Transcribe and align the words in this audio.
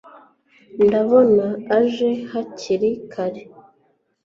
ndabona 0.85 1.45
aje 1.77 2.09
hakiri 2.31 2.89
kare 3.11 3.41